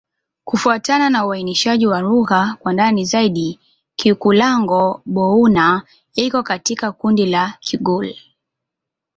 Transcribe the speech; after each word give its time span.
Kufuatana 0.45 1.09
na 1.09 1.25
uainishaji 1.25 1.87
wa 1.87 2.01
lugha 2.01 2.57
kwa 2.59 2.73
ndani 2.73 3.05
zaidi, 3.05 3.59
Kikulango-Bouna 3.95 5.83
iko 6.15 6.43
katika 6.43 6.91
kundi 6.91 7.25
la 7.25 7.57
Kigur. 7.59 8.09